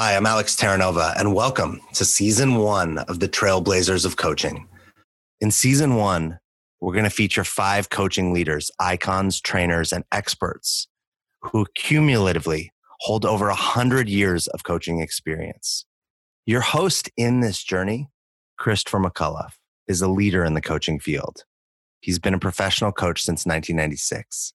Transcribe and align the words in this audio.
Hi, 0.00 0.14
I'm 0.14 0.26
Alex 0.26 0.54
Terranova, 0.54 1.18
and 1.18 1.34
welcome 1.34 1.80
to 1.94 2.04
season 2.04 2.54
one 2.54 2.98
of 2.98 3.18
the 3.18 3.28
Trailblazers 3.28 4.06
of 4.06 4.16
Coaching. 4.16 4.68
In 5.40 5.50
season 5.50 5.96
one, 5.96 6.38
we're 6.80 6.92
going 6.92 7.02
to 7.02 7.10
feature 7.10 7.42
five 7.42 7.90
coaching 7.90 8.32
leaders, 8.32 8.70
icons, 8.78 9.40
trainers, 9.40 9.92
and 9.92 10.04
experts 10.12 10.86
who 11.42 11.66
cumulatively 11.74 12.70
hold 13.00 13.24
over 13.24 13.48
100 13.48 14.08
years 14.08 14.46
of 14.46 14.62
coaching 14.62 15.00
experience. 15.00 15.84
Your 16.46 16.60
host 16.60 17.10
in 17.16 17.40
this 17.40 17.64
journey, 17.64 18.08
Christopher 18.56 19.00
McAuliffe, 19.00 19.54
is 19.88 20.00
a 20.00 20.06
leader 20.06 20.44
in 20.44 20.54
the 20.54 20.62
coaching 20.62 21.00
field. 21.00 21.42
He's 21.98 22.20
been 22.20 22.34
a 22.34 22.38
professional 22.38 22.92
coach 22.92 23.20
since 23.20 23.44
1996. 23.46 24.52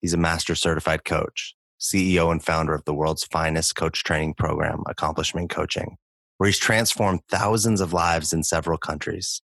He's 0.00 0.14
a 0.14 0.18
master 0.18 0.54
certified 0.54 1.04
coach, 1.04 1.53
CEO 1.84 2.32
and 2.32 2.42
founder 2.42 2.74
of 2.74 2.84
the 2.84 2.94
world's 2.94 3.24
finest 3.24 3.76
coach 3.76 4.02
training 4.04 4.34
program, 4.34 4.82
Accomplishment 4.88 5.50
Coaching, 5.50 5.96
where 6.38 6.46
he's 6.46 6.58
transformed 6.58 7.20
thousands 7.30 7.80
of 7.80 7.92
lives 7.92 8.32
in 8.32 8.42
several 8.42 8.78
countries. 8.78 9.42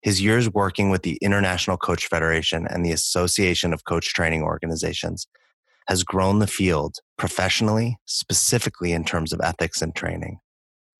His 0.00 0.22
years 0.22 0.50
working 0.50 0.88
with 0.88 1.02
the 1.02 1.18
International 1.20 1.76
Coach 1.76 2.06
Federation 2.06 2.66
and 2.66 2.84
the 2.84 2.92
Association 2.92 3.74
of 3.74 3.84
Coach 3.84 4.14
Training 4.14 4.42
Organizations 4.42 5.26
has 5.88 6.02
grown 6.02 6.38
the 6.38 6.46
field 6.46 6.96
professionally, 7.18 7.98
specifically 8.06 8.92
in 8.92 9.04
terms 9.04 9.32
of 9.32 9.40
ethics 9.42 9.82
and 9.82 9.94
training. 9.94 10.38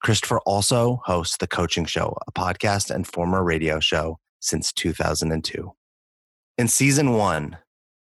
Christopher 0.02 0.40
also 0.40 1.00
hosts 1.06 1.38
The 1.38 1.46
Coaching 1.46 1.86
Show, 1.86 2.16
a 2.26 2.32
podcast 2.32 2.90
and 2.90 3.06
former 3.06 3.42
radio 3.42 3.80
show 3.80 4.18
since 4.40 4.72
2002. 4.72 5.72
In 6.58 6.68
season 6.68 7.14
one, 7.14 7.56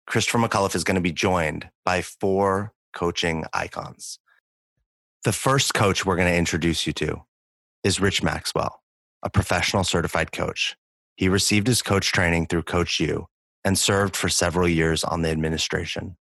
Christopher 0.06 0.38
McAuliffe 0.38 0.74
is 0.74 0.84
going 0.84 0.96
to 0.96 1.00
be 1.00 1.12
joined 1.12 1.70
by 1.84 2.02
four 2.02 2.72
coaching 2.92 3.44
icons. 3.52 4.18
The 5.24 5.32
first 5.32 5.74
coach 5.74 6.04
we're 6.04 6.16
going 6.16 6.30
to 6.30 6.36
introduce 6.36 6.86
you 6.86 6.92
to 6.94 7.22
is 7.82 8.00
Rich 8.00 8.22
Maxwell, 8.22 8.82
a 9.22 9.30
professional 9.30 9.84
certified 9.84 10.32
coach. 10.32 10.76
He 11.16 11.28
received 11.28 11.66
his 11.66 11.80
coach 11.80 12.12
training 12.12 12.46
through 12.46 12.64
Coach 12.64 13.00
U 13.00 13.26
and 13.64 13.78
served 13.78 14.14
for 14.16 14.28
several 14.28 14.68
years 14.68 15.02
on 15.04 15.22
the 15.22 15.30
administration. 15.30 16.16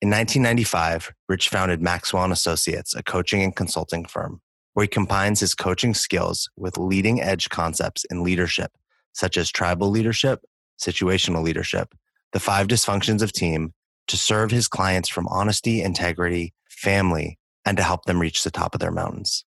In 0.00 0.10
1995, 0.10 1.12
Rich 1.28 1.48
founded 1.48 1.82
Maxwell 1.82 2.24
and 2.24 2.32
Associates, 2.32 2.94
a 2.94 3.02
coaching 3.02 3.42
and 3.42 3.54
consulting 3.54 4.06
firm, 4.06 4.40
where 4.72 4.84
he 4.84 4.88
combines 4.88 5.40
his 5.40 5.54
coaching 5.54 5.94
skills 5.94 6.48
with 6.56 6.78
leading 6.78 7.20
edge 7.20 7.48
concepts 7.50 8.04
in 8.04 8.22
leadership, 8.22 8.72
such 9.12 9.36
as 9.36 9.50
tribal 9.50 9.90
leadership, 9.90 10.40
situational 10.78 11.42
leadership, 11.42 11.94
the 12.32 12.40
five 12.40 12.66
dysfunctions 12.66 13.22
of 13.22 13.32
team, 13.32 13.72
to 14.08 14.16
serve 14.16 14.50
his 14.50 14.68
clients 14.68 15.08
from 15.08 15.26
honesty, 15.28 15.82
integrity, 15.82 16.52
family, 16.68 17.38
and 17.64 17.76
to 17.76 17.82
help 17.82 18.04
them 18.04 18.20
reach 18.20 18.44
the 18.44 18.50
top 18.50 18.74
of 18.74 18.80
their 18.80 18.92
mountains. 18.92 19.44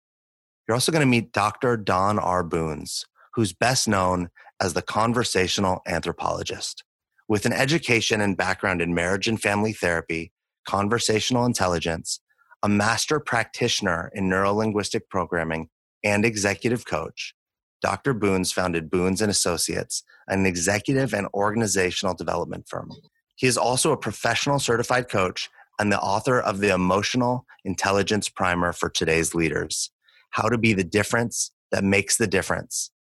You're 0.68 0.76
also 0.76 0.92
going 0.92 1.02
to 1.02 1.06
meet 1.06 1.32
Dr. 1.32 1.78
Don 1.78 2.20
R. 2.20 2.44
Booz, 2.44 3.06
who's 3.34 3.54
best 3.54 3.88
known 3.88 4.30
as 4.60 4.74
the 4.74 4.82
conversational 4.82 5.82
anthropologist. 5.88 6.84
With 7.28 7.46
an 7.46 7.54
education 7.54 8.22
and 8.22 8.38
background 8.38 8.82
in 8.82 8.94
marriage 8.94 9.28
and 9.28 9.40
family 9.40 9.74
therapy, 9.74 10.32
conversational 10.68 11.46
intelligence, 11.46 12.20
a 12.64 12.70
master 12.70 13.20
practitioner 13.20 14.12
in 14.14 14.30
neurolinguistic 14.30 15.02
programming, 15.10 15.70
and 16.04 16.26
executive 16.26 16.86
coach, 16.86 17.34
Dr. 17.82 18.14
Booz 18.14 18.52
founded 18.52 18.90
Booz 18.90 19.22
and 19.22 19.30
Associates, 19.30 20.04
an 20.28 20.46
executive 20.46 21.14
and 21.14 21.28
organizational 21.34 22.16
development 22.16 22.68
firm. 22.68 22.92
He 23.36 23.48
is 23.48 23.58
also 23.58 23.92
a 23.92 23.98
professional 23.98 24.60
certified 24.60 25.10
coach 25.10 25.50
and 25.80 25.92
the 25.92 26.00
author 26.00 26.40
of 26.40 26.60
the 26.60 26.74
Emotional 26.74 27.46
Intelligence 27.64 28.30
Primer 28.30 28.74
for 28.74 28.90
Today's 28.90 29.36
Leaders 29.36 29.92
How 30.32 30.50
to 30.50 30.58
Be 30.58 30.74
the 30.74 30.84
Difference 30.84 31.52
That 31.72 31.84
Makes 31.84 32.18
the 32.18 32.28
Difference. 32.28 32.92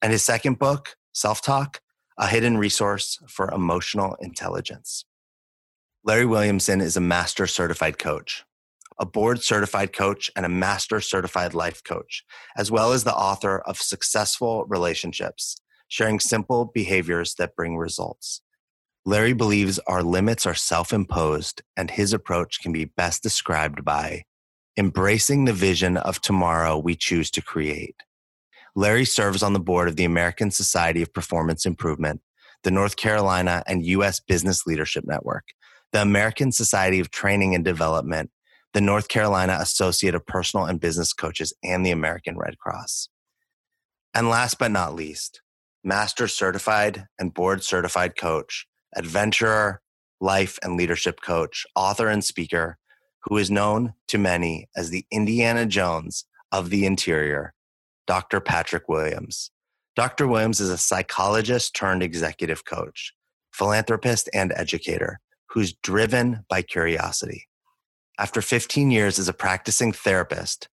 And 0.00 0.12
his 0.12 0.24
second 0.24 0.58
book, 0.58 0.96
Self 1.12 1.42
Talk, 1.42 1.80
a 2.18 2.26
hidden 2.26 2.56
resource 2.56 3.18
for 3.28 3.50
emotional 3.50 4.16
intelligence. 4.20 5.04
Larry 6.04 6.26
Williamson 6.26 6.80
is 6.80 6.96
a 6.96 7.00
master 7.00 7.46
certified 7.46 7.98
coach, 7.98 8.44
a 8.98 9.06
board 9.06 9.42
certified 9.42 9.92
coach, 9.92 10.30
and 10.36 10.46
a 10.46 10.50
master 10.50 11.00
certified 11.00 11.54
life 11.54 11.82
coach, 11.84 12.24
as 12.56 12.70
well 12.70 12.92
as 12.92 13.04
the 13.04 13.14
author 13.14 13.58
of 13.60 13.78
Successful 13.78 14.64
Relationships, 14.66 15.56
sharing 15.88 16.20
simple 16.20 16.64
behaviors 16.64 17.34
that 17.34 17.56
bring 17.56 17.76
results. 17.76 18.42
Larry 19.04 19.32
believes 19.32 19.80
our 19.80 20.02
limits 20.02 20.46
are 20.46 20.54
self 20.54 20.92
imposed, 20.92 21.62
and 21.76 21.90
his 21.90 22.12
approach 22.12 22.60
can 22.60 22.72
be 22.72 22.84
best 22.84 23.22
described 23.22 23.84
by 23.84 24.22
embracing 24.78 25.44
the 25.44 25.52
vision 25.52 25.96
of 25.96 26.20
tomorrow 26.20 26.78
we 26.78 26.94
choose 26.94 27.30
to 27.30 27.42
create. 27.42 27.96
Larry 28.74 29.04
serves 29.04 29.42
on 29.42 29.52
the 29.52 29.60
board 29.60 29.88
of 29.88 29.96
the 29.96 30.04
American 30.04 30.50
Society 30.50 31.02
of 31.02 31.12
Performance 31.12 31.66
Improvement, 31.66 32.22
the 32.62 32.70
North 32.70 32.96
Carolina 32.96 33.62
and 33.66 33.84
U.S. 33.84 34.20
Business 34.20 34.66
Leadership 34.66 35.04
Network, 35.06 35.48
the 35.92 36.00
American 36.00 36.52
Society 36.52 37.00
of 37.00 37.10
Training 37.10 37.54
and 37.54 37.64
Development, 37.64 38.30
the 38.74 38.80
North 38.80 39.08
Carolina 39.08 39.58
Associate 39.60 40.14
of 40.14 40.26
Personal 40.26 40.66
and 40.66 40.80
Business 40.80 41.12
Coaches, 41.12 41.52
and 41.62 41.84
the 41.84 41.90
American 41.90 42.38
Red 42.38 42.58
Cross. 42.58 43.08
And 44.14 44.28
last 44.28 44.58
but 44.58 44.70
not 44.70 44.94
least, 44.94 45.42
Master 45.84 46.28
Certified 46.28 47.06
and 47.18 47.34
Board 47.34 47.64
Certified 47.64 48.16
Coach, 48.16 48.66
Adventurer, 48.96 49.80
Life 50.20 50.58
and 50.62 50.76
Leadership 50.76 51.20
Coach, 51.20 51.66
author 51.74 52.08
and 52.08 52.24
speaker, 52.24 52.78
who 53.24 53.36
is 53.36 53.50
known 53.50 53.94
to 54.08 54.18
many 54.18 54.68
as 54.76 54.90
the 54.90 55.04
Indiana 55.10 55.66
Jones 55.66 56.24
of 56.50 56.70
the 56.70 56.86
interior, 56.86 57.54
Dr. 58.06 58.40
Patrick 58.40 58.88
Williams. 58.88 59.50
Dr. 59.96 60.26
Williams 60.26 60.60
is 60.60 60.70
a 60.70 60.78
psychologist 60.78 61.74
turned 61.74 62.02
executive 62.02 62.64
coach, 62.64 63.12
philanthropist, 63.52 64.28
and 64.32 64.52
educator 64.56 65.20
who's 65.50 65.74
driven 65.82 66.44
by 66.48 66.62
curiosity. 66.62 67.46
After 68.18 68.42
15 68.42 68.90
years 68.90 69.18
as 69.18 69.28
a 69.28 69.32
practicing 69.32 69.90
therapist, 69.90 70.68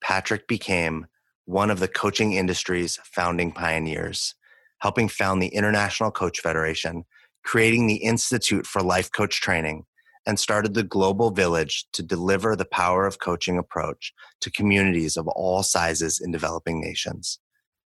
Patrick 0.00 0.46
became 0.46 1.06
one 1.44 1.70
of 1.70 1.80
the 1.80 1.88
coaching 1.88 2.34
industry's 2.34 2.98
founding 3.04 3.50
pioneers, 3.50 4.34
helping 4.78 5.08
found 5.08 5.42
the 5.42 5.48
International 5.48 6.12
Coach 6.12 6.40
Federation, 6.40 7.04
creating 7.44 7.86
the 7.86 7.96
Institute 7.96 8.66
for 8.66 8.82
Life 8.82 9.10
Coach 9.10 9.40
Training, 9.40 9.84
and 10.26 10.38
started 10.38 10.74
the 10.74 10.84
Global 10.84 11.30
Village 11.30 11.86
to 11.92 12.04
deliver 12.04 12.54
the 12.54 12.64
power 12.64 13.04
of 13.04 13.18
coaching 13.18 13.58
approach 13.58 14.12
to 14.40 14.50
communities 14.50 15.16
of 15.16 15.26
all 15.28 15.64
sizes 15.64 16.20
in 16.20 16.30
developing 16.30 16.80
nations. 16.80 17.40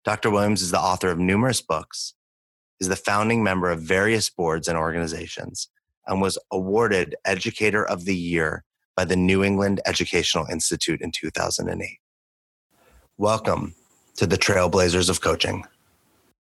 Dr. 0.06 0.30
Williams 0.30 0.62
is 0.62 0.72
the 0.72 0.80
author 0.80 1.10
of 1.10 1.20
numerous 1.20 1.62
books, 1.62 2.14
is 2.80 2.88
the 2.88 2.96
founding 2.96 3.44
member 3.44 3.70
of 3.70 3.82
various 3.82 4.30
boards 4.30 4.70
and 4.70 4.78
organizations, 4.78 5.68
and 6.06 6.22
was 6.22 6.38
awarded 6.52 7.16
Educator 7.26 7.86
of 7.86 8.06
the 8.06 8.16
Year 8.16 8.64
by 8.98 9.06
the 9.06 9.16
New 9.16 9.44
England 9.44 9.80
Educational 9.86 10.48
Institute 10.48 11.02
in 11.02 11.12
2008. 11.12 12.00
Welcome 13.18 13.76
to 14.16 14.26
the 14.26 14.38
Trailblazers 14.38 15.08
of 15.08 15.22
Coaching. 15.22 15.64